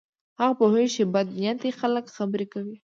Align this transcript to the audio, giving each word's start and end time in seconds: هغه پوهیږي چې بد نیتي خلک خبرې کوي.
هغه 0.39 0.53
پوهیږي 0.59 0.91
چې 0.95 1.03
بد 1.13 1.27
نیتي 1.41 1.69
خلک 1.79 2.05
خبرې 2.15 2.45
کوي. 2.53 2.75